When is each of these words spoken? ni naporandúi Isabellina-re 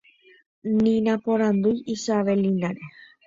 ni 0.81 0.93
naporandúi 1.05 1.83
Isabellina-re 1.93 2.83